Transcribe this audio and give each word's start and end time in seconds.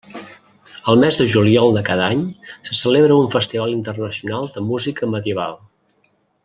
Al 0.93 0.97
mes 1.03 1.19
de 1.19 1.27
juliol 1.33 1.75
de 1.75 1.83
cada 1.91 2.07
any 2.15 2.23
se 2.69 2.79
celebra 2.79 3.21
un 3.27 3.29
festival 3.37 3.77
internacional 3.77 4.53
de 4.57 4.65
música 4.71 5.15
medieval. 5.17 5.59